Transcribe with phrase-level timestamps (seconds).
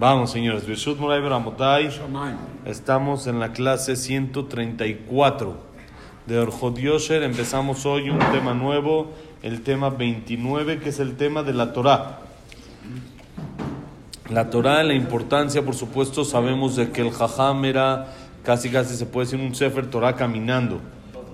[0.00, 0.62] Vamos, señores.
[2.64, 5.56] Estamos en la clase 134
[6.24, 7.24] de Orjot Yosher.
[7.24, 9.10] Empezamos hoy un tema nuevo,
[9.42, 12.20] el tema 29, que es el tema de la Torah.
[14.30, 19.04] La Torah, la importancia, por supuesto, sabemos de que el Jajam era casi, casi se
[19.04, 20.80] puede decir un Sefer Torah caminando.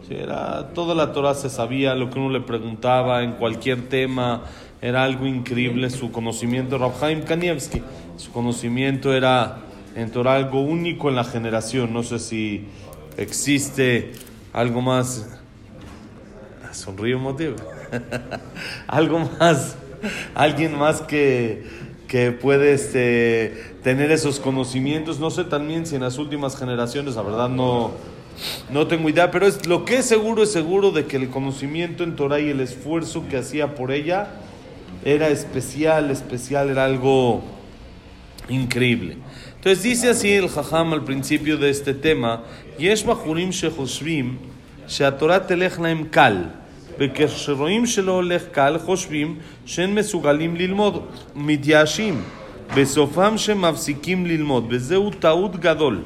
[0.09, 4.43] Era, toda la Torah se sabía, lo que uno le preguntaba en cualquier tema,
[4.81, 6.79] era algo increíble su conocimiento.
[6.79, 7.83] Rabhaim Kanievski,
[8.17, 9.59] su conocimiento era
[9.95, 11.93] en Torah algo único en la generación.
[11.93, 12.67] No sé si
[13.17, 14.13] existe
[14.53, 15.27] algo más.
[16.73, 17.57] Sonrío motivo.
[18.87, 19.77] algo más.
[20.35, 21.65] Alguien más que,
[22.09, 25.21] que puede este, tener esos conocimientos.
[25.21, 27.93] No sé también si en las últimas generaciones, la verdad no,
[28.71, 32.05] no tengo idea, pero es, lo que es seguro es seguro de que el conocimiento
[32.05, 34.29] en Torah y el esfuerzo que hacía por ella
[35.04, 37.42] era especial, especial, era algo
[38.50, 39.18] increíble.
[39.56, 42.42] Entonces dice así el Jajam al principio de este tema,
[42.80, 44.38] יש בחורים שחושבים
[44.88, 46.44] שהתורה תלך להם קל,
[47.00, 52.22] וכשרואים שלא הולך קל, חושבים שהם מסוגלים ללמוד, מתייאשים,
[52.76, 56.04] בסופם שמפסיקים ללמוד, וזהו טעות גדול.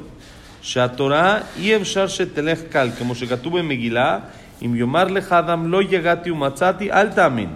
[0.62, 4.18] שהתורה אי אפשר שתלך קל, כמו שכתוב במגילה,
[4.62, 7.48] אם יאמר לך אדם לא יגעתי ומצאתי, אל תאמין.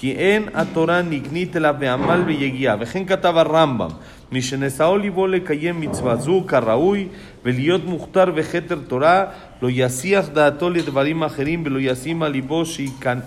[0.00, 2.76] כי אין התורה נגנית אלא בעמל ויגיעה.
[2.80, 3.88] וכן כתב הרמב"ם,
[4.32, 7.08] משנשאו ליבו לקיים מצווה זו כראוי,
[7.44, 9.24] ולהיות מוכתר וכתר תורה,
[9.62, 12.62] לא יסיח דעתו לדברים אחרים, ולא ישים על ליבו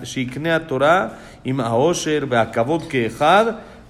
[0.04, 1.08] שיקנה התורה
[1.46, 3.46] עם העושר והכבוד כאחד,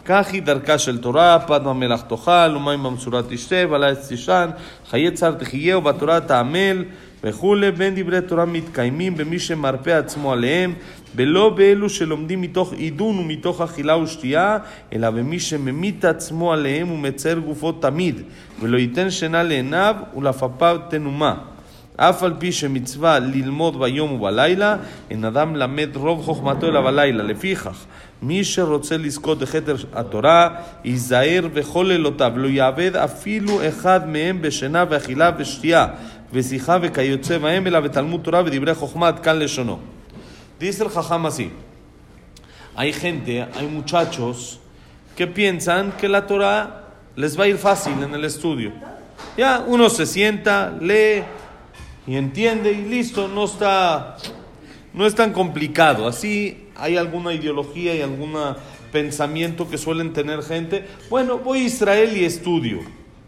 [0.06, 4.50] כך היא דרכה של תורה, פת במלח תאכל, ומים במצורה תשתה, ועלייך תישן,
[4.90, 6.84] חיי צר תחיה, ובתורה תעמל,
[7.24, 10.74] וכולי, בין דברי תורה מתקיימים במי שמרפא עצמו עליהם,
[11.16, 14.58] ולא באלו שלומדים מתוך עידון ומתוך אכילה ושתייה,
[14.94, 18.22] אלא במי שממית עצמו עליהם ומצער גופו תמיד,
[18.62, 21.36] ולא ייתן שינה לעיניו ולפפיו תנומה.
[22.02, 24.76] אף על פי שמצווה ללמוד ביום ובלילה,
[25.10, 27.24] אין אדם מלמד רוב חוכמתו אלא בלילה.
[27.24, 27.86] לפיכך,
[28.22, 30.50] מי שרוצה לזכות בכתר התורה,
[30.86, 35.88] ייזהר בכל לילותיו, לא יאבד אפילו אחד מהם בשינה ואכילה ושתייה,
[40.59, 41.51] Dice el jajam así.
[42.77, 44.61] Hay gente, hay muchachos
[45.17, 48.73] que piensan que la Torah les va a ir fácil en el estudio.
[49.37, 51.23] Ya uno se sienta, lee
[52.07, 54.17] y entiende y listo, no está
[54.93, 56.07] no es tan complicado.
[56.09, 58.35] Así hay alguna ideología y algún
[58.93, 60.87] pensamiento que suelen tener gente.
[61.11, 62.81] Bueno, voy a Israel y estudio.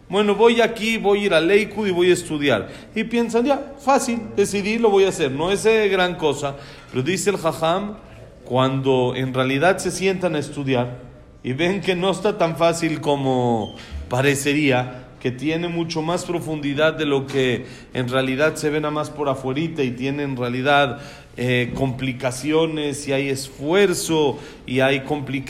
[0.08, 2.68] Bueno, voy aquí, voy a ir a Leikud y voy a estudiar.
[2.94, 5.32] Y piensan, ya, fácil, decidí, lo voy a hacer.
[5.32, 6.56] No es eh, gran cosa.
[6.90, 7.96] Pero dice el Jajam,
[8.44, 10.98] cuando en realidad se sientan a estudiar
[11.42, 13.74] y ven que no está tan fácil como
[14.08, 19.10] parecería, que tiene mucho más profundidad de lo que en realidad se ve nada más
[19.10, 21.00] por afuerita y tiene en realidad
[21.36, 25.02] eh, complicaciones y hay esfuerzo y hay,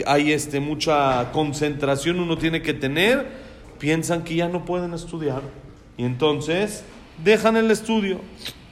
[0.07, 3.46] hay este, mucha concentración uno tiene que tener,
[3.79, 5.43] piensan que ya no pueden estudiar
[5.97, 6.85] y entonces
[7.23, 8.21] dejan el estudio,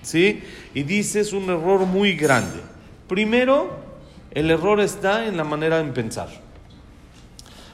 [0.02, 0.42] ¿sí?
[0.74, 2.60] Y dice es un error muy grande.
[3.08, 3.70] Primero,
[4.30, 6.28] el error está en la manera de pensar.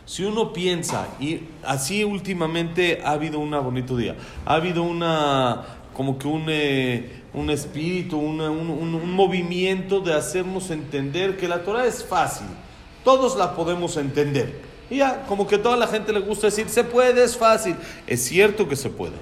[0.05, 5.63] Si uno piensa, y así últimamente ha habido un bonito día, ha habido una,
[5.95, 11.47] como que un, eh, un espíritu, una, un, un, un, movimiento de hacernos entender que
[11.47, 12.49] la Torah es fácil,
[13.05, 14.70] todos la podemos entender.
[14.91, 17.77] Y ya, como que toda la gente le gusta decir, se puede, es fácil.
[18.07, 19.15] Es cierto que se puede.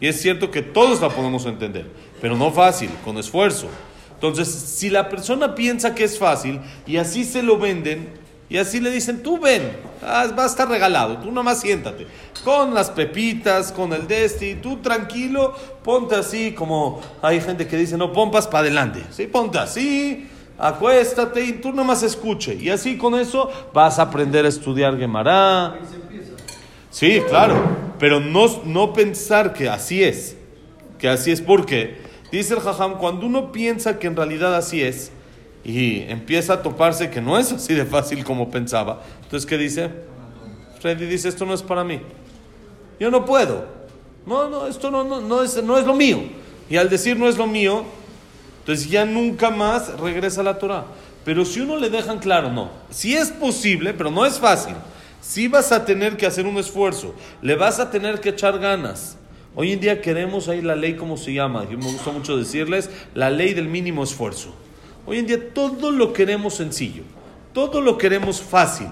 [0.00, 1.86] Y es cierto que todos la podemos entender,
[2.20, 3.66] pero no fácil, con esfuerzo.
[4.14, 8.08] Entonces, si la persona piensa que es fácil y así se lo venden,
[8.50, 9.70] y así le dicen, tú ven,
[10.02, 12.06] va a estar regalado, tú nomás siéntate,
[12.44, 15.54] con las pepitas, con el desti, tú tranquilo,
[15.84, 19.26] ponte así como hay gente que dice, no, pompas para adelante, ¿sí?
[19.26, 22.54] ponte así, acuéstate y tú nomás escuche.
[22.54, 25.78] Y así con eso vas a aprender a estudiar Gemara.
[26.90, 27.54] Sí, claro,
[27.98, 30.36] pero no, no pensar que así es,
[30.98, 31.98] que así es porque,
[32.32, 35.12] dice el Jajam, cuando uno piensa que en realidad así es,
[35.64, 39.02] y empieza a toparse que no es así de fácil como pensaba.
[39.22, 39.90] Entonces, ¿qué dice?
[40.80, 42.00] Freddy dice, esto no es para mí.
[42.98, 43.66] Yo no puedo.
[44.24, 46.20] No, no, esto no, no, no, es, no es lo mío.
[46.70, 47.84] Y al decir no es lo mío,
[48.68, 50.84] entonces ya nunca más regresa a la Torah.
[51.24, 52.70] Pero si uno le dejan claro, no.
[52.90, 54.74] Si es posible, pero no es fácil.
[55.22, 59.16] Si vas a tener que hacer un esfuerzo, le vas a tener que echar ganas.
[59.54, 61.64] Hoy en día queremos ahí la ley, ¿cómo se llama?
[61.64, 64.54] Yo me gusta mucho decirles, la ley del mínimo esfuerzo.
[65.06, 67.04] Hoy en día todo lo queremos sencillo,
[67.54, 68.88] todo lo queremos fácil.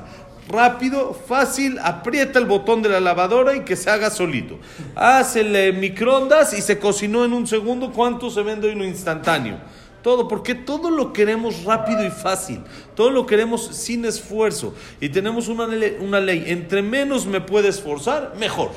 [0.49, 4.59] Rápido, fácil, aprieta el botón de la lavadora y que se haga solito.
[4.95, 7.93] Hace microondas y se cocinó en un segundo.
[7.93, 9.59] ¿Cuánto se vende en un instantáneo?
[10.03, 12.61] Todo, porque todo lo queremos rápido y fácil.
[12.95, 14.75] Todo lo queremos sin esfuerzo.
[15.01, 15.69] Y tenemos una
[16.01, 16.45] una ley.
[16.47, 18.71] Entre menos me puedes esforzar, mejor.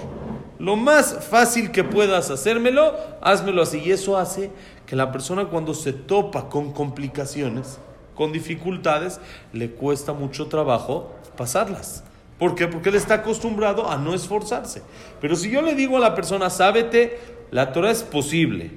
[0.58, 3.80] Lo más fácil que puedas hacérmelo, házmelo así.
[3.80, 4.52] Y eso hace
[4.86, 7.80] que la persona cuando se topa con complicaciones,
[8.20, 9.22] con dificultades,
[9.54, 12.04] le cuesta mucho trabajo pasarlas.
[12.38, 12.68] ¿Por qué?
[12.68, 14.82] Porque él está acostumbrado a no esforzarse.
[15.22, 17.18] Pero si yo le digo a la persona, sábete,
[17.50, 18.72] la Torah es posible,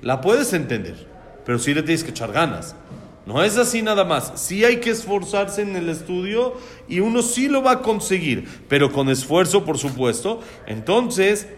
[0.00, 1.06] la puedes entender,
[1.44, 2.74] pero sí le tienes que echar ganas.
[3.26, 4.32] No es así nada más.
[4.36, 6.54] Sí hay que esforzarse en el estudio
[6.88, 10.40] y uno sí lo va a conseguir, pero con esfuerzo, por supuesto.
[10.66, 11.48] Entonces,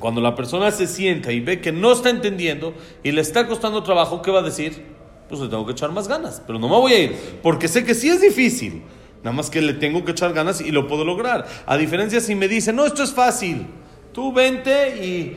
[0.00, 2.74] cuando la persona se sienta y ve que no está entendiendo
[3.04, 4.95] y le está costando trabajo, ¿qué va a decir?
[5.28, 7.84] Pues le tengo que echar más ganas, pero no me voy a ir, porque sé
[7.84, 8.82] que sí es difícil.
[9.22, 11.46] Nada más que le tengo que echar ganas y lo puedo lograr.
[11.66, 13.66] A diferencia si me dice, no, esto es fácil.
[14.12, 15.36] Tú vente y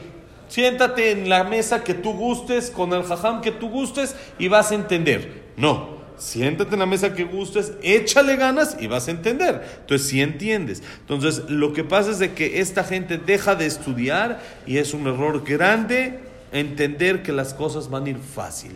[0.49, 4.71] Siéntate en la mesa que tú gustes, con el jajam que tú gustes y vas
[4.71, 5.43] a entender.
[5.55, 9.63] No, siéntate en la mesa que gustes, échale ganas y vas a entender.
[9.81, 10.81] Entonces, si entiendes.
[11.01, 15.05] Entonces, lo que pasa es de que esta gente deja de estudiar y es un
[15.05, 16.19] error grande
[16.51, 18.71] entender que las cosas van a ir fácil.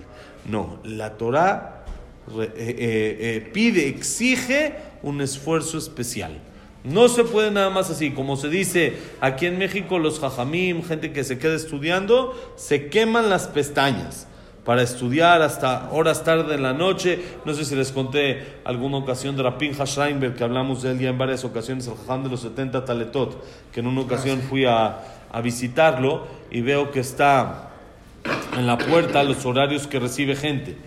[0.50, 1.86] No, la Torah
[2.32, 6.40] eh, eh, eh, pide, exige un esfuerzo especial.
[6.84, 11.14] No se puede nada más así, como se dice aquí en México, los jajamim, gente
[11.14, 14.28] que se queda estudiando, se queman las pestañas
[14.66, 17.20] para estudiar hasta horas tarde de la noche.
[17.46, 21.10] No sé si les conté alguna ocasión de Rapin Hashreinberg, que hablamos de él ya
[21.10, 25.00] en varias ocasiones, el jajam de los 70 Taletot, que en una ocasión fui a,
[25.32, 27.73] a visitarlo y veo que está
[28.58, 30.78] en la puerta los horarios que recibe gente.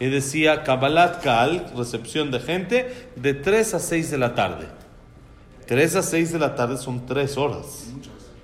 [0.00, 4.66] Y decía Kabbalat Kal, recepción de gente, de 3 a 6 de la tarde.
[5.66, 7.86] 3 a 6 de la tarde son 3 horas.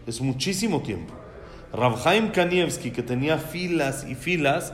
[0.06, 1.14] Es muchísimo tiempo.
[1.72, 4.72] Rabhaim Kanievski, que tenía filas y filas,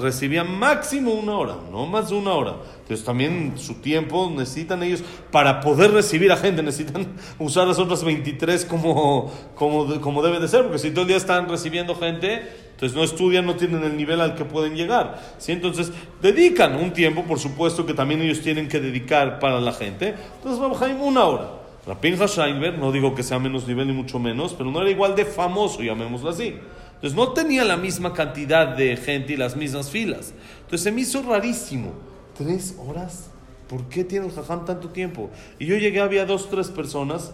[0.00, 2.56] recibía máximo una hora, no más de una hora.
[2.80, 7.06] Entonces también su tiempo necesitan ellos, para poder recibir a gente, necesitan
[7.38, 11.16] usar las otras 23 como, como, como debe de ser, porque si todo el día
[11.16, 12.42] están recibiendo gente,
[12.72, 15.20] entonces no estudian, no tienen el nivel al que pueden llegar.
[15.38, 15.52] ¿sí?
[15.52, 20.14] Entonces dedican un tiempo, por supuesto que también ellos tienen que dedicar para la gente.
[20.36, 21.62] Entonces Rabhaim una hora.
[21.86, 25.16] Rapinja Scheinberg, no digo que sea menos nivel ni mucho menos, pero no era igual
[25.16, 26.54] de famoso, llamémoslo así.
[27.02, 30.32] Entonces no tenía la misma cantidad de gente y las mismas filas.
[30.60, 31.94] Entonces se me hizo rarísimo.
[32.38, 33.28] ¿Tres horas?
[33.68, 35.28] ¿Por qué tiene el jajam tanto tiempo?
[35.58, 37.32] Y yo llegué, había dos, tres personas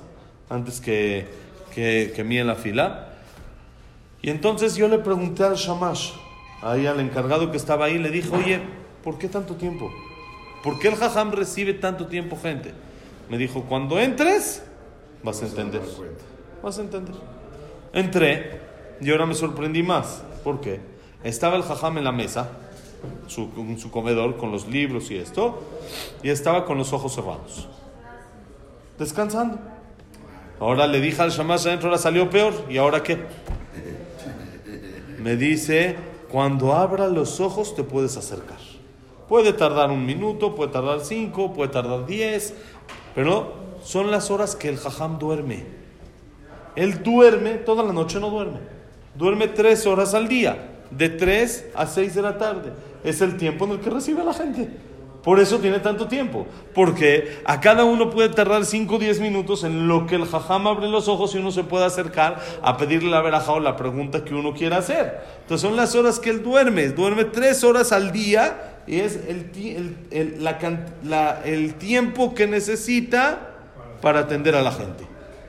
[0.48, 1.26] antes que,
[1.74, 3.10] que, que mí en la fila.
[4.22, 6.12] Y entonces yo le pregunté al Shamash,
[6.62, 8.62] ahí al encargado que estaba ahí, le dije, oye,
[9.04, 9.92] ¿por qué tanto tiempo?
[10.64, 12.72] ¿Por qué el jajam recibe tanto tiempo gente?
[13.28, 14.62] Me dijo, cuando entres,
[15.22, 15.82] vas a entender.
[16.62, 17.14] Vas a entender.
[17.92, 18.68] Entré
[19.00, 20.22] y ahora me sorprendí más.
[20.44, 20.80] ¿Por qué?
[21.24, 22.50] Estaba el jajam en la mesa,
[23.26, 23.48] su,
[23.78, 25.62] su comedor, con los libros y esto,
[26.22, 27.68] y estaba con los ojos cerrados,
[28.98, 29.58] descansando.
[30.60, 33.18] Ahora le dije al shamash adentro, ahora salió peor, ¿y ahora qué?
[35.18, 35.96] Me dice,
[36.30, 38.58] cuando abra los ojos te puedes acercar.
[39.28, 42.54] Puede tardar un minuto, puede tardar cinco, puede tardar diez,
[43.14, 43.52] pero
[43.82, 45.66] son las horas que el jajam duerme.
[46.76, 48.77] Él duerme, toda la noche no duerme.
[49.18, 52.72] Duerme tres horas al día, de tres a seis de la tarde.
[53.02, 54.70] Es el tiempo en el que recibe a la gente.
[55.24, 56.46] Por eso tiene tanto tiempo.
[56.72, 60.68] Porque a cada uno puede tardar cinco o diez minutos en lo que el jajam
[60.68, 64.24] abre los ojos y uno se puede acercar a pedirle la veraja o la pregunta
[64.24, 65.20] que uno quiera hacer.
[65.42, 66.88] Entonces son las horas que él duerme.
[66.90, 73.56] Duerme tres horas al día y es el, el, la, el tiempo que necesita
[74.00, 75.04] para atender a la gente.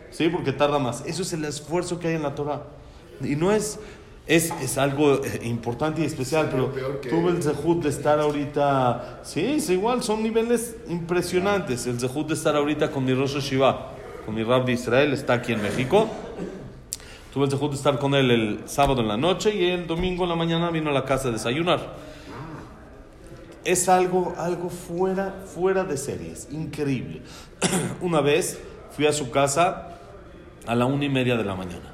[0.10, 0.28] ¿Sí?
[0.28, 1.04] Porque tarda más.
[1.06, 2.64] Eso es el esfuerzo que hay en la Torah.
[3.24, 3.80] Y no es,
[4.28, 6.72] es, es algo eh, importante y especial, pero
[7.02, 9.22] tuve el zehut de estar ahorita.
[9.24, 11.88] Sí, es igual, son niveles impresionantes.
[11.88, 13.92] El zehut de estar ahorita con mi Rosh Shiva,
[14.26, 16.08] con mi Rab de Israel, está aquí en México.
[17.34, 20.24] Tuve el zehut de estar con él el sábado en la noche y el domingo
[20.24, 22.10] en la mañana vino a la casa a desayunar
[23.66, 27.22] es algo, algo fuera, fuera de series, increíble.
[28.02, 28.60] una vez
[28.92, 29.98] fui a su casa
[30.66, 31.94] a la una y media de la mañana.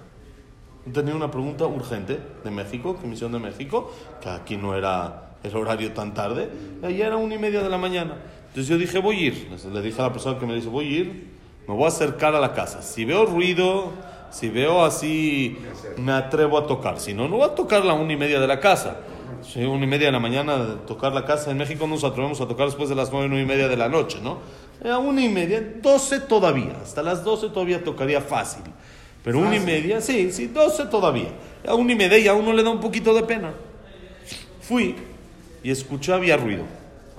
[0.93, 5.91] Tenía una pregunta urgente de México, Comisión de México, que aquí no era el horario
[5.93, 6.49] tan tarde,
[6.81, 8.17] y allá era una y media de la mañana.
[8.49, 9.49] Entonces yo dije, voy a ir.
[9.73, 11.27] Le dije a la persona que me dice, voy a ir,
[11.67, 12.83] me voy a acercar a la casa.
[12.83, 13.91] Si veo ruido,
[14.29, 15.57] si veo así,
[15.97, 16.99] me atrevo a tocar.
[16.99, 18.97] Si no, no voy a tocar la una y media de la casa.
[19.41, 21.49] Sí, una y media de la mañana tocar la casa.
[21.49, 23.89] En México nos atrevemos a tocar después de las nueve, nueve y media de la
[23.89, 24.37] noche, ¿no?
[24.87, 26.77] A una y media, doce todavía.
[26.81, 28.63] Hasta las doce todavía tocaría fácil.
[29.25, 31.29] Pero una y media, sí, sí, doce todavía.
[31.67, 33.53] A una y media a uno le da un poquito de pena.
[34.61, 34.95] Fui
[35.63, 36.63] y escuché, había ruido.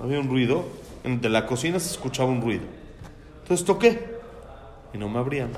[0.01, 0.63] Había un ruido.
[1.03, 2.63] De la cocina se escuchaba un ruido.
[3.41, 3.99] Entonces toqué
[4.93, 5.49] y no me abrían.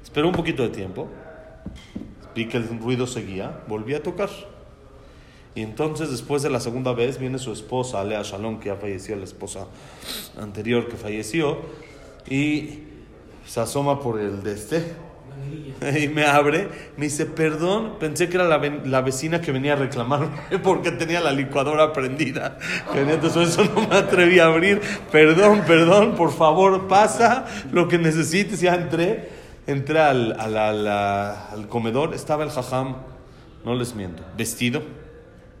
[0.00, 1.08] Esperé un poquito de tiempo.
[2.32, 3.62] Vi que el ruido seguía.
[3.66, 4.30] Volví a tocar.
[5.56, 9.16] Y entonces, después de la segunda vez, viene su esposa, Alea Shalom, que ya falleció,
[9.16, 9.66] la esposa
[10.38, 11.58] anterior que falleció,
[12.28, 12.80] y
[13.44, 15.05] se asoma por el de este
[16.00, 19.76] y me abre, me dice, perdón, pensé que era la, la vecina que venía a
[19.76, 20.28] reclamarme
[20.62, 22.58] porque tenía la licuadora prendida.
[22.94, 24.80] Entonces eso no me atreví a abrir.
[25.12, 28.60] Perdón, perdón, por favor, pasa lo que necesites.
[28.60, 29.28] Ya entré,
[29.66, 32.96] entré al, al, al comedor, estaba el jajam,
[33.64, 34.82] no les miento, vestido.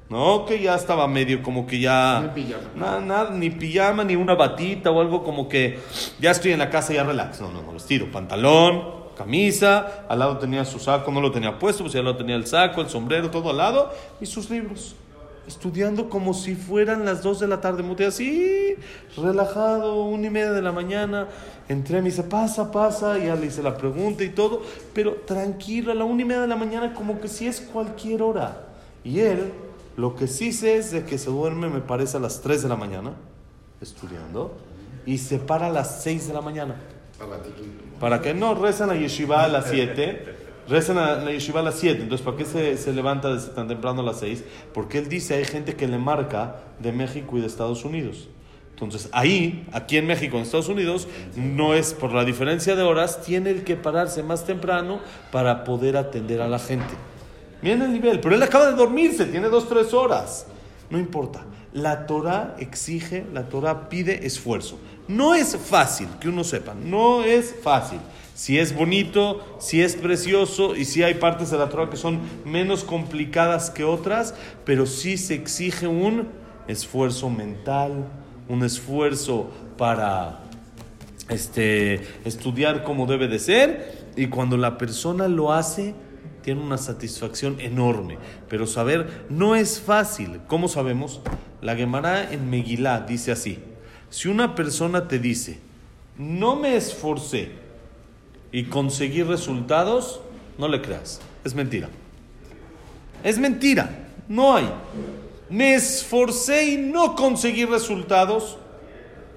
[0.08, 2.32] No, que ya estaba medio como que ya...
[2.76, 5.80] Nada, nada, ni pijama, ni una batita o algo como que
[6.20, 7.40] ya estoy en la casa, ya relax.
[7.40, 11.82] No, no, no, vestido, pantalón, camisa, al lado tenía su saco, no lo tenía puesto,
[11.82, 14.94] pues ya lo tenía el saco, el sombrero, todo al lado, y sus libros.
[15.48, 18.74] Estudiando como si fueran las dos de la tarde, mutea así,
[19.16, 21.28] relajado, una y media de la mañana.
[21.68, 25.92] Entré, me dice, pasa, pasa, y ya le hice la pregunta y todo, pero tranquilo,
[25.92, 28.66] a la una y media de la mañana, como que si es cualquier hora.
[29.04, 29.52] Y él,
[29.96, 32.68] lo que sí sé es de que se duerme, me parece, a las 3 de
[32.68, 33.12] la mañana,
[33.80, 34.56] estudiando,
[35.06, 36.74] y se para a las 6 de la mañana.
[38.00, 40.24] Para que no rezan a yeshiva a las 7,
[40.68, 42.02] rezan a la yeshiva a las 7.
[42.02, 44.44] Entonces, ¿para qué se, se levanta desde tan temprano a las 6?
[44.74, 48.28] Porque él dice, hay gente que le marca de México y de Estados Unidos.
[48.76, 53.22] Entonces, ahí, aquí en México, en Estados Unidos, no es por la diferencia de horas,
[53.22, 55.00] tiene el que pararse más temprano
[55.32, 56.92] para poder atender a la gente.
[57.62, 60.46] Miren el nivel, pero él acaba de dormirse, tiene dos, tres horas.
[60.90, 61.42] No importa.
[61.76, 64.78] La Torah exige, la Torah pide esfuerzo.
[65.08, 67.98] No es fácil, que uno sepa, no es fácil.
[68.34, 72.20] Si es bonito, si es precioso y si hay partes de la Torah que son
[72.46, 76.28] menos complicadas que otras, pero sí se exige un
[76.66, 78.06] esfuerzo mental,
[78.48, 80.40] un esfuerzo para
[81.28, 85.94] este, estudiar como debe de ser y cuando la persona lo hace,
[86.46, 88.18] tiene una satisfacción enorme.
[88.48, 90.42] Pero saber no es fácil.
[90.46, 91.20] ¿Cómo sabemos?
[91.60, 93.58] La Gemara en Megilá dice así.
[94.10, 95.58] Si una persona te dice,
[96.16, 97.50] no me esforcé
[98.52, 100.20] y conseguí resultados,
[100.56, 101.20] no le creas.
[101.42, 101.88] Es mentira.
[103.24, 104.06] Es mentira.
[104.28, 104.70] No hay.
[105.50, 108.56] Me esforcé y no conseguí resultados,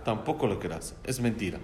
[0.06, 0.94] tampoco le creas.
[1.04, 1.58] Es mentira.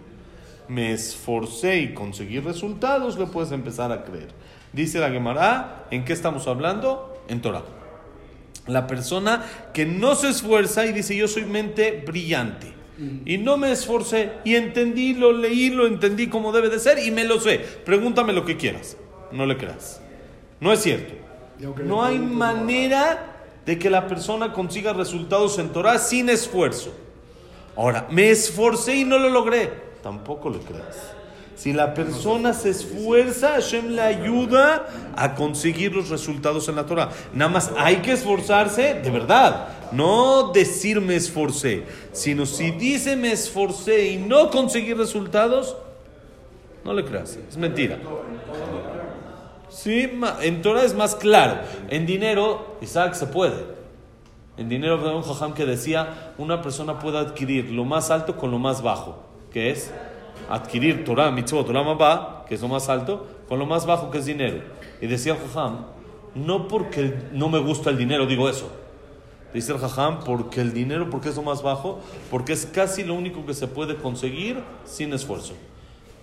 [0.68, 4.30] Me esforcé y conseguí resultados, le puedes empezar a creer.
[4.74, 7.24] Dice la Gemara, ¿en qué estamos hablando?
[7.28, 7.64] En Torah.
[8.68, 9.44] La persona
[9.74, 12.74] que no se esfuerza y dice yo soy mente brillante
[13.26, 17.12] y no me esforcé y entendí, lo leí, lo entendí como debe de ser y
[17.12, 17.60] me lo sé.
[17.60, 18.98] Pregúntame lo que quieras.
[19.32, 20.02] No le creas.
[20.62, 21.14] No es cierto.
[21.84, 26.94] No hay manera de que la persona consiga resultados en Torah sin esfuerzo.
[27.76, 29.85] Ahora, me esforcé y no lo logré.
[30.06, 31.16] Tampoco le creas.
[31.56, 34.86] Si la persona se esfuerza, Hashem le ayuda
[35.16, 37.10] a conseguir los resultados en la Torah.
[37.34, 39.68] Nada más hay que esforzarse de verdad.
[39.94, 45.76] No decir me esforcé, sino si dice me esforcé y no conseguí resultados,
[46.84, 47.40] no le creas.
[47.50, 47.98] Es mentira.
[49.70, 50.08] Sí,
[50.42, 51.62] en Torah es más claro.
[51.90, 53.74] En dinero, Isaac se puede.
[54.58, 58.60] En dinero, un jajam que decía: una persona puede adquirir lo más alto con lo
[58.60, 59.25] más bajo.
[59.56, 59.90] ¿Qué es?
[60.50, 64.18] adquirir Torah, mitzvot, Torah Mabá, que es lo más alto, con lo más bajo que
[64.18, 64.62] es dinero.
[65.00, 65.86] Y decía el Jajam,
[66.36, 68.70] no porque no me gusta el dinero, digo eso.
[69.54, 73.14] Dice el Jajam, porque el dinero, porque es lo más bajo, porque es casi lo
[73.14, 75.54] único que se puede conseguir sin esfuerzo.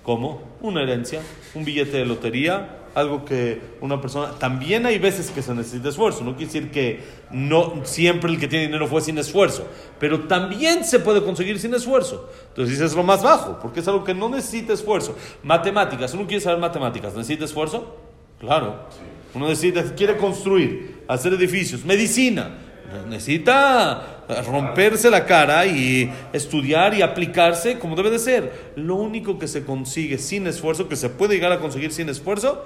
[0.02, 0.42] ¿Cómo?
[0.60, 1.22] Una herencia,
[1.54, 4.32] un billete de lotería, algo que una persona...
[4.38, 8.48] También hay veces que se necesita esfuerzo, no quiere decir que no siempre el que
[8.48, 9.66] tiene dinero fue sin esfuerzo,
[9.98, 12.30] pero también se puede conseguir sin esfuerzo.
[12.48, 15.16] Entonces dices lo más bajo, porque es algo que no necesita esfuerzo.
[15.42, 17.96] Matemáticas, uno quiere saber matemáticas, ¿necesita esfuerzo?
[18.38, 18.86] Claro.
[19.34, 22.58] Uno necesita, quiere construir, hacer edificios, medicina,
[23.08, 28.72] necesita romperse la cara y estudiar y aplicarse como debe de ser.
[28.76, 32.64] Lo único que se consigue sin esfuerzo, que se puede llegar a conseguir sin esfuerzo,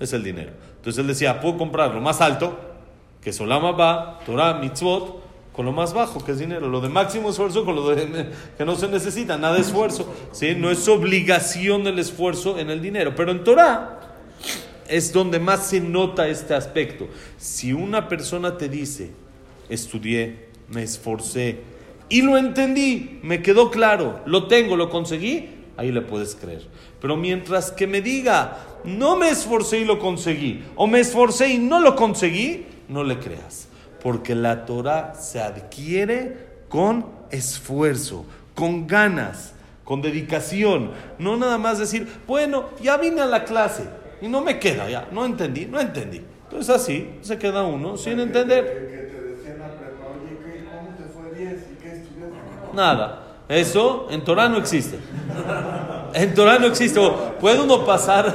[0.00, 0.52] es el dinero.
[0.76, 2.58] Entonces él decía, puedo comprar lo más alto,
[3.22, 6.68] que es Olama Ba, Torah, Mitzvot, con lo más bajo, que es dinero.
[6.68, 10.12] Lo de máximo esfuerzo con lo de, que no se necesita, nada de esfuerzo.
[10.32, 10.54] ¿sí?
[10.56, 13.14] No es obligación el esfuerzo en el dinero.
[13.16, 13.98] Pero en Torah
[14.86, 17.08] es donde más se nota este aspecto.
[17.36, 19.10] Si una persona te dice,
[19.68, 21.58] estudié, me esforcé
[22.08, 26.66] y lo entendí, me quedó claro, lo tengo, lo conseguí, ahí le puedes creer.
[27.00, 31.58] Pero mientras que me diga, no me esforcé y lo conseguí, o me esforcé y
[31.58, 33.68] no lo conseguí, no le creas.
[34.02, 39.54] Porque la Torah se adquiere con esfuerzo, con ganas,
[39.84, 40.90] con dedicación.
[41.18, 43.84] No nada más decir, bueno, ya vine a la clase
[44.20, 46.20] y no me queda, ya, no entendí, no entendí.
[46.44, 48.98] Entonces así se queda uno sin entender.
[52.74, 53.24] Nada.
[53.48, 54.98] Eso en Torah no existe.
[56.18, 57.00] En Torah no existe.
[57.40, 58.34] Puede uno pasar,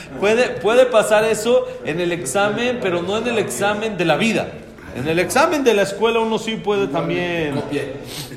[0.20, 4.48] puede, puede pasar eso en el examen, pero no en el examen de la vida.
[4.96, 7.62] En el examen de la escuela uno sí puede también.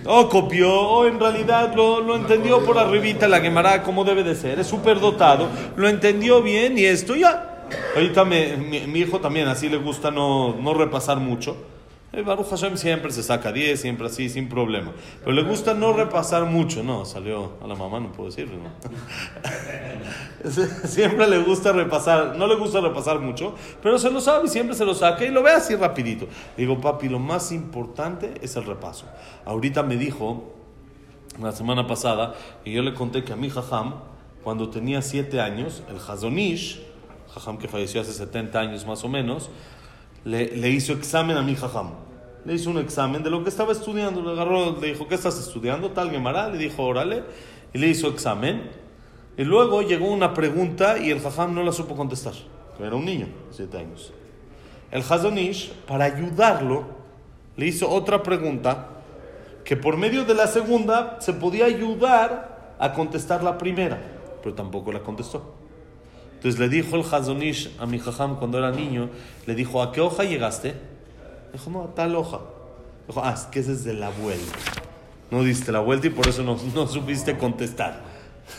[0.05, 4.35] O copió, o en realidad lo, lo entendió por arribita la Gemara como debe de
[4.35, 4.59] ser.
[4.59, 7.65] Es súper dotado, lo entendió bien y esto ya.
[7.95, 8.45] Ahorita mi,
[8.87, 11.57] mi, hijo también así le gusta no, no repasar mucho.
[12.13, 14.91] El Baruch Hashem siempre se saca 10, siempre así, sin problema.
[15.21, 16.83] Pero le gusta no repasar mucho.
[16.83, 18.59] No, salió a la mamá, no puedo decirlo.
[18.59, 18.69] ¿no?
[20.87, 24.75] siempre le gusta repasar, no le gusta repasar mucho, pero se lo sabe y siempre
[24.75, 26.27] se lo saca y lo ve así rapidito.
[26.55, 29.07] Digo, papi, lo más importante es el repaso.
[29.43, 30.53] Ahorita me dijo,
[31.41, 33.95] la semana pasada, y yo le conté que a mi jajam,
[34.43, 36.79] cuando tenía 7 años, el Hazonish,
[37.33, 39.49] jajam que falleció hace 70 años más o menos,
[40.25, 41.91] le, le hizo examen a mi jajam.
[42.45, 44.21] Le hizo un examen de lo que estaba estudiando.
[44.21, 45.91] Le agarró, le dijo, ¿qué estás estudiando?
[45.91, 46.49] Tal Gemara.
[46.49, 47.23] Le dijo, órale.
[47.73, 48.69] Y le hizo examen.
[49.37, 52.33] Y luego llegó una pregunta y el jajam no la supo contestar.
[52.79, 54.11] Era un niño, siete años.
[54.91, 56.85] El Hazonish, para ayudarlo,
[57.55, 58.89] le hizo otra pregunta
[59.63, 63.99] que por medio de la segunda se podía ayudar a contestar la primera,
[64.43, 65.55] pero tampoco la contestó.
[66.43, 69.09] Entonces le dijo el Hazonish a mi jajam cuando era niño,
[69.45, 70.73] le dijo, ¿a qué hoja llegaste?
[71.53, 72.41] Dijo, no, a tal hoja.
[73.07, 74.59] Dijo, ah, es que es de la vuelta.
[75.31, 78.01] No diste la vuelta y por eso no, no supiste contestar.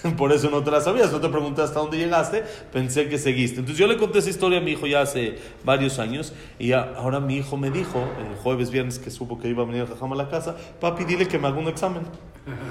[0.17, 3.61] Por eso no te la sabías, no te pregunté hasta dónde llegaste, pensé que seguiste.
[3.61, 7.20] Entonces yo le conté esa historia a mi hijo ya hace varios años y ahora
[7.20, 10.11] mi hijo me dijo, el jueves, viernes que supo que iba a venir el jajam
[10.14, 12.05] a la casa, papi, dile que me haga un examen.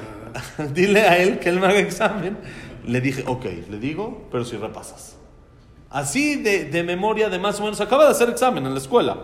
[0.74, 2.36] dile a él que él me haga examen.
[2.86, 5.18] Le dije, ok, le digo, pero si repasas.
[5.90, 9.18] Así de, de memoria, de más o menos, acaba de hacer examen en la escuela.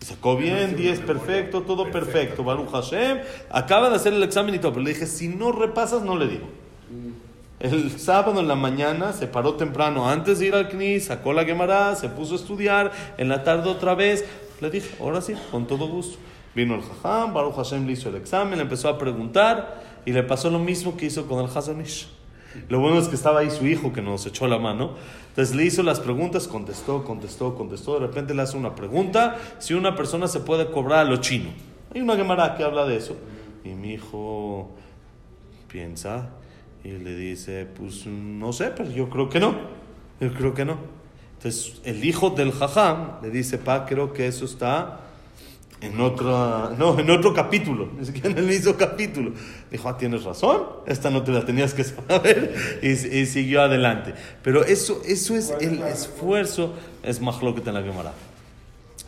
[0.00, 2.42] Sacó bien, 10 perfecto, todo perfecto.
[2.42, 3.18] Baruch Hashem,
[3.50, 4.72] acaba de hacer el examen y todo.
[4.72, 6.46] Pero le dije, si no repasas, no le digo.
[7.58, 11.44] El sábado en la mañana se paró temprano antes de ir al CNI, sacó la
[11.44, 12.92] Gemara, se puso a estudiar.
[13.18, 14.24] En la tarde otra vez.
[14.60, 16.18] Le dije, ahora sí, con todo gusto.
[16.54, 20.22] Vino el Jajam, Baruch Hashem le hizo el examen, le empezó a preguntar y le
[20.22, 22.08] pasó lo mismo que hizo con el Hazanish.
[22.68, 24.94] Lo bueno es que estaba ahí su hijo que nos echó la mano.
[25.28, 28.00] Entonces le hizo las preguntas, contestó, contestó, contestó.
[28.00, 31.50] De repente le hace una pregunta: si una persona se puede cobrar a lo chino.
[31.94, 33.16] Hay una Gemara que habla de eso.
[33.64, 34.70] Y mi hijo
[35.68, 36.30] piensa
[36.82, 39.54] y le dice: Pues no sé, pero yo creo que no.
[40.20, 40.76] Yo creo que no.
[41.36, 45.00] Entonces el hijo del jajam le dice: Pa, creo que eso está
[45.80, 49.32] en otro, no, en otro capítulo, ni siquiera en el mismo capítulo.
[49.70, 54.14] Dijo, ah, tienes razón, esta no te la tenías que saber, y, siguió adelante.
[54.42, 58.12] Pero eso, eso es el esfuerzo, es mahloket en la Gemara.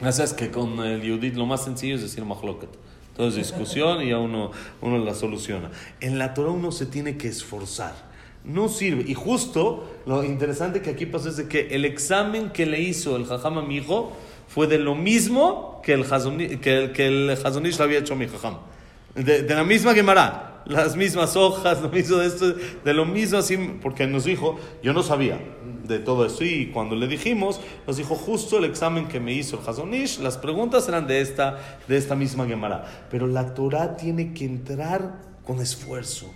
[0.00, 2.70] es que con el Yudit lo más sencillo es decir mahloket.
[3.10, 5.70] Entonces discusión y ya uno, uno la soluciona.
[6.00, 7.94] En la Torah uno se tiene que esforzar.
[8.42, 9.04] No sirve.
[9.06, 13.16] Y justo lo interesante que aquí pasó es de que el examen que le hizo
[13.16, 14.12] el jajam a mi hijo,
[14.52, 18.58] fue de lo mismo que el Hazonish, que el había hecho mi jajam.
[19.14, 23.56] De, la misma Gemara, las mismas hojas, lo mismo de esto, de lo mismo así,
[23.80, 25.40] porque nos dijo, yo no sabía
[25.84, 29.58] de todo eso y cuando le dijimos, nos dijo justo el examen que me hizo
[29.58, 33.06] el Hazonish, las preguntas eran de esta, de esta misma Gemara.
[33.10, 36.30] Pero la Torah tiene que entrar con esfuerzo,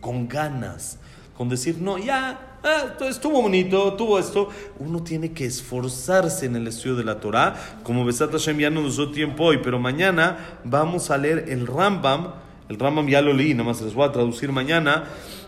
[0.00, 0.98] con ganas,
[1.40, 4.50] con decir, no, ya, Ah, estuvo bonito, tuvo esto.
[4.78, 7.56] Uno tiene que esforzarse en el estudio de la Torah.
[7.82, 11.66] Como Besat Hashem ya no nos dio tiempo hoy, pero mañana vamos a leer el
[11.66, 12.34] Rambam.
[12.68, 15.04] El Rambam ya lo leí, nada más les voy a traducir mañana.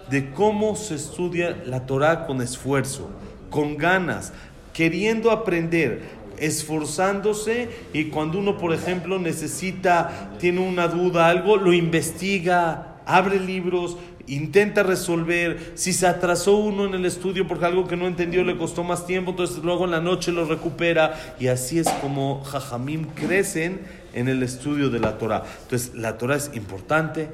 [0.09, 3.11] De cómo se estudia la Torah con esfuerzo,
[3.51, 4.33] con ganas,
[4.73, 12.93] queriendo aprender esforzándose y cuando uno, por ejemplo, necesita, tiene una duda, algo, lo investiga,
[13.07, 18.07] abre libros, intenta resolver, si se atrasó uno en el estudio porque algo que no
[18.07, 21.89] entendió le costó más tiempo, entonces luego en la noche lo recupera y así es
[22.01, 23.81] como Jajamim crecen
[24.15, 25.45] en el estudio de la Torah.
[25.63, 27.29] Entonces la Torah es importante,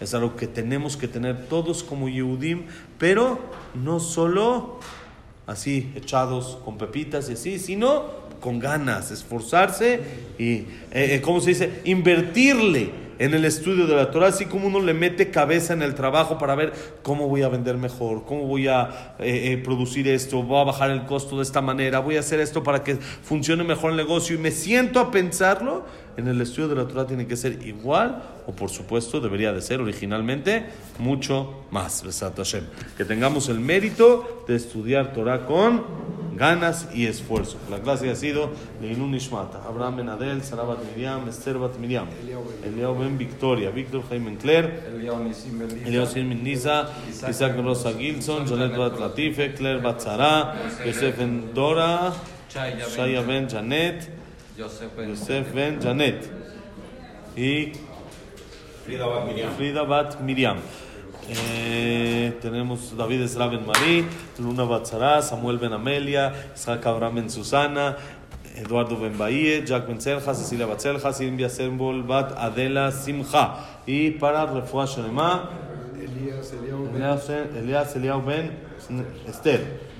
[0.00, 2.64] es algo que tenemos que tener todos como Yehudim,
[2.98, 3.38] pero
[3.74, 4.80] no solo
[5.46, 10.00] así echados con pepitas y así, sino con ganas, esforzarse
[10.38, 11.80] y, eh, eh, ¿cómo se dice?
[11.84, 15.94] Invertirle en el estudio de la Torah, así como uno le mete cabeza en el
[15.94, 16.72] trabajo para ver
[17.02, 20.90] cómo voy a vender mejor, cómo voy a eh, eh, producir esto, voy a bajar
[20.90, 24.36] el costo de esta manera, voy a hacer esto para que funcione mejor el negocio
[24.36, 25.84] y me siento a pensarlo,
[26.16, 29.60] en el estudio de la Torah tiene que ser igual o por supuesto debería de
[29.60, 30.64] ser originalmente
[30.98, 32.02] mucho más.
[32.96, 35.84] Que tengamos el mérito de estudiar Torah con
[36.36, 37.58] ganas y esfuerzo.
[37.70, 42.08] La clase ha sido Leilun Ishmata, Abraham Ben Adel, Sara Bat Miriam, Esther Bat Miriam,
[42.64, 46.90] Eliao Ben Victoria, Víctor Jaime Claire, Eliao Sin Nisa,
[47.28, 52.12] Isaac Rosa Gilson, Janet Bat Latife, Claire Bat Zara, Yosef Ben Dora,
[52.48, 54.10] Shaya Ben Janet,
[54.56, 56.30] Yosef Ben Janet
[57.36, 57.72] y
[58.86, 60.58] Frida Bat Miriam.
[61.25, 61.29] Frida Bat Miriam.
[61.29, 64.05] Eh, tenemos David Esra Ben Marí,
[64.39, 67.97] Luna Batzara, Samuel Ben Amelia, Isaac Abraham Ben Susana,
[68.55, 73.55] Eduardo Ben Bahie, Jack Ben Selja, Cecilia Bat Selja, Silvia Sembol Bat Adela Simcha.
[73.85, 75.49] Y para Refuah Shelema,
[75.95, 78.51] Elías, Eliao, Elias Elias Eliao Ben
[79.27, 79.91] Esther.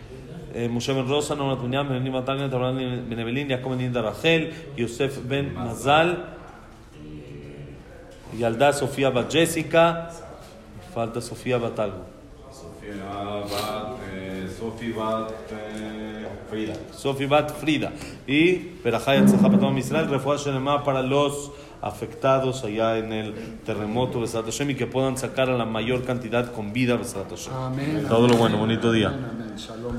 [0.54, 4.02] Eh, Moshe Ben Rosa, Norma Tuñam, Ben Nima Tagnet, Abraham Ben Evelyn, Jacob Ben Inda
[4.02, 6.18] Rachel, Yosef Ben Mazal,
[8.34, 9.94] ילדה סופיה בת ג'סיקה,
[10.97, 12.07] Falta Sofía Bat algo.
[12.51, 16.75] Sofía Bat, eh, Sofía Bat eh, Frida.
[16.91, 17.93] Sofía Bat Frida.
[18.27, 23.35] Y Perajaya Tzahapatam Israel, refuerzo Shelema para los afectados allá en el
[23.67, 27.53] terremoto de Hashem y que puedan sacar a la mayor cantidad con vida Besat Hashem.
[27.53, 28.07] Amén.
[28.09, 29.09] Todo lo bueno, bonito día.
[29.09, 29.25] Amén.
[29.33, 29.55] Amén.